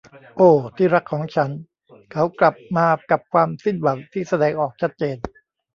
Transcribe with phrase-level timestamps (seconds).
[0.37, 1.49] โอ้ ที่รักของฉัน
[2.11, 5.17] เขากลับมากับความสิ้นหวังที่แสดงออกชัดเจน